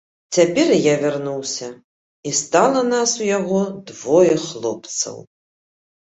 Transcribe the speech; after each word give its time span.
Цяпер 0.35 0.67
і 0.75 0.77
я 0.83 0.93
вярнуўся, 1.01 1.67
і 2.29 2.31
стала 2.39 2.81
нас 2.93 3.09
у 3.19 3.27
яго 3.39 3.59
двое 3.91 4.33
хлопцаў. 4.47 5.15